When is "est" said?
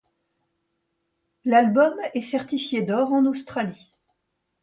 2.15-2.23